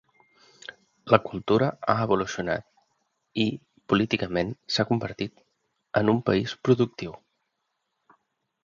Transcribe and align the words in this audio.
La 1.13 1.19
cultura 1.27 1.67
ha 1.93 1.95
evolucionat 2.05 2.67
i 3.45 3.45
políticament 3.93 4.57
s'ha 4.77 4.89
convertit 4.95 5.45
en 6.03 6.15
un 6.17 6.25
país 6.33 6.59
productiu. 6.69 7.17